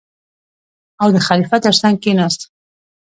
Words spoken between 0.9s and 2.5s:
او د خلیفه تر څنګ کېناست.